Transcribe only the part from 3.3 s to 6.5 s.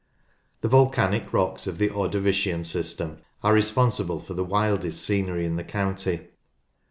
are responsible for the wildest scenery in the county.